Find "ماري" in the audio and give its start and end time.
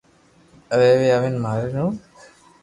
1.43-1.69